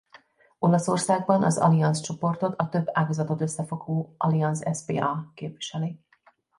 Olaszországban 0.59 1.43
az 1.43 1.57
Allianz 1.57 1.99
Csoportot 1.99 2.55
a 2.59 2.69
több 2.69 2.87
ágazatot 2.91 3.41
összefogó 3.41 4.13
Allianz 4.17 4.77
SpA 4.79 5.31
képviseli. 5.33 5.99